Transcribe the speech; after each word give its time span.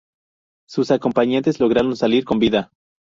Sus 0.67 0.89
acompañantes 0.89 1.59
lograron 1.59 1.95
salir 1.95 2.25
con 2.25 2.39
vida. 2.39 2.71